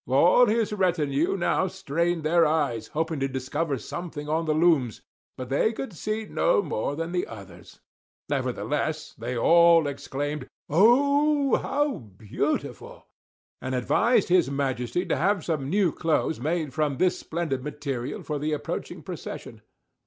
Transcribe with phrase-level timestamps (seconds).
[0.07, 5.01] All his retinue now strained their eyes, hoping to discover something on the looms,
[5.37, 7.81] but they could see no more than the others;
[8.27, 13.05] nevertheless, they all exclaimed, "Oh, how beautiful!"
[13.61, 18.39] and advised his majesty to have some new clothes made from this splendid material, for
[18.39, 19.61] the approaching procession.